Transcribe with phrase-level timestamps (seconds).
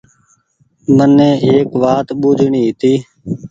[0.95, 2.93] مني ايڪ وآت ٻوجڻي هيتي